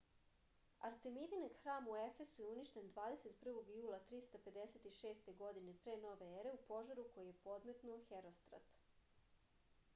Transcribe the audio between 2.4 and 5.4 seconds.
je uništen 21. jula 356.